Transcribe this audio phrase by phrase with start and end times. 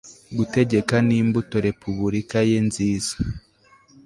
[0.37, 3.13] Gutegeka nimbuto Repubulika ye nziza